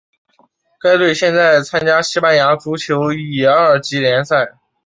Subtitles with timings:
[0.79, 4.55] 该队现在参加西班牙足球乙二级联赛。